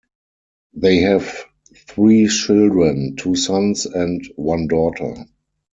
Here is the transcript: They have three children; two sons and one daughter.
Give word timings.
They 0.73 1.01
have 1.01 1.45
three 1.75 2.25
children; 2.27 3.17
two 3.17 3.35
sons 3.35 3.85
and 3.85 4.25
one 4.35 4.65
daughter. 4.65 5.27